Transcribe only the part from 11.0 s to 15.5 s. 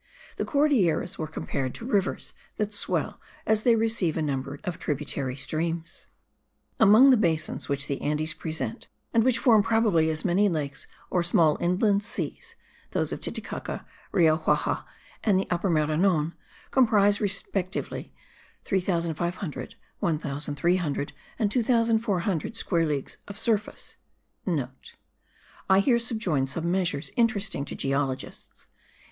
or small inland seas, those of Titicaca, Rio Jauja and the